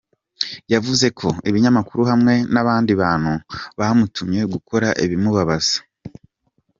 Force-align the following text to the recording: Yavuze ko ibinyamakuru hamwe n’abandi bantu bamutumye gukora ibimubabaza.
Yavuze 0.73 1.05
ko 1.19 1.27
ibinyamakuru 1.49 2.01
hamwe 2.11 2.33
n’abandi 2.53 2.91
bantu 3.01 3.31
bamutumye 3.79 4.41
gukora 4.53 4.87
ibimubabaza. 5.05 5.77